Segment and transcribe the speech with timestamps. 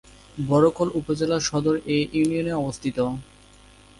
[0.41, 2.97] বরকল উপজেলা সদর এ ইউনিয়নে অবস্থিত।